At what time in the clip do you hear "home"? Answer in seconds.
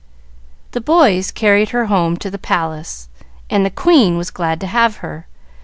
1.85-2.17